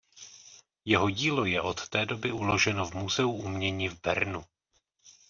[0.85, 4.43] Jeho dílo je od té doby uloženo v Muzeu umění v Bernu.